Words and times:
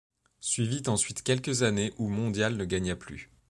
Suivit 0.39 0.81
ensuite 0.89 1.21
quelques 1.21 1.61
années 1.61 1.93
où 1.99 2.09
Mondial 2.09 2.57
ne 2.57 2.65
gagna 2.65 2.95
plus. 2.95 3.29